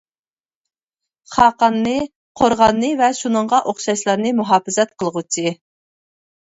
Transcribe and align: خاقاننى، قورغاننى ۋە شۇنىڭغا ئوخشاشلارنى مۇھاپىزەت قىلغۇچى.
خاقاننى، 1.35 1.93
قورغاننى 2.41 2.91
ۋە 3.03 3.13
شۇنىڭغا 3.21 3.63
ئوخشاشلارنى 3.69 4.37
مۇھاپىزەت 4.43 5.01
قىلغۇچى. 5.03 5.59